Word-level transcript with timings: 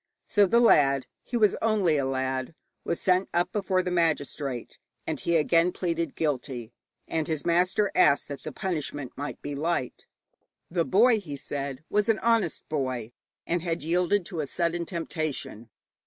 So 0.25 0.47
the 0.47 0.59
lad 0.59 1.05
he 1.23 1.37
was 1.37 1.53
only 1.61 1.95
a 1.97 2.05
lad 2.07 2.55
was 2.83 2.99
sent 2.99 3.29
up 3.35 3.51
before 3.51 3.83
the 3.83 3.91
magistrate, 3.91 4.79
and 5.05 5.19
he 5.19 5.35
again 5.35 5.71
pleaded 5.71 6.15
guilty, 6.15 6.73
and 7.07 7.27
his 7.27 7.45
master 7.45 7.91
asked 7.93 8.27
that 8.29 8.41
the 8.41 8.51
punishment 8.51 9.11
might 9.15 9.39
be 9.43 9.53
light. 9.53 10.07
The 10.71 10.85
boy, 10.85 11.19
he 11.19 11.35
said, 11.35 11.83
was 11.87 12.09
an 12.09 12.17
honest 12.17 12.67
boy, 12.67 13.11
and 13.45 13.61
had 13.61 13.83
yielded 13.83 14.25
to 14.25 14.39
a 14.39 14.47
sudden 14.47 14.85
temptation. 14.87 15.69